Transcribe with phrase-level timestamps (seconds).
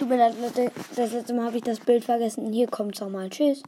[0.00, 0.72] tut mir leid, Leute.
[0.96, 2.52] Das letzte Mal habe ich das Bild vergessen.
[2.52, 3.28] Hier kommt es nochmal.
[3.28, 3.58] Tschüss.